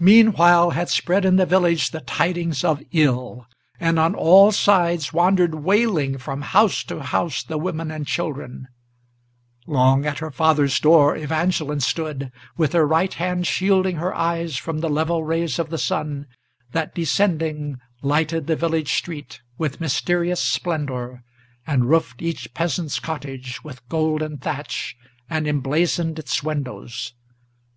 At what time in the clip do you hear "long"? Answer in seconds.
9.68-10.04